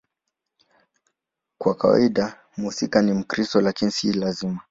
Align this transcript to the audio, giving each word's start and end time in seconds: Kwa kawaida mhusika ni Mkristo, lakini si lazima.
Kwa 1.57 1.75
kawaida 1.75 2.39
mhusika 2.57 3.01
ni 3.01 3.11
Mkristo, 3.13 3.61
lakini 3.61 3.91
si 3.91 4.13
lazima. 4.13 4.59